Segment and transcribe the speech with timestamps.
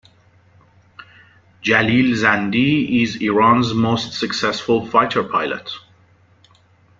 [1.61, 5.69] Jalil Zandi is Iran's most successful fighter pilot.